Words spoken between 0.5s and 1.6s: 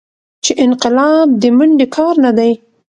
انقلاب دې